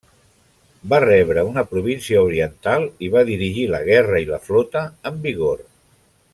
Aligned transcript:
Va 0.93 0.99
rebre 1.03 1.43
una 1.49 1.63
província 1.73 2.23
oriental 2.29 2.87
i 3.09 3.11
va 3.17 3.25
dirigir 3.29 3.69
la 3.75 3.85
guerra 3.91 4.25
i 4.25 4.29
la 4.33 4.43
flota 4.49 4.85
amb 5.11 5.31
vigor. 5.31 5.67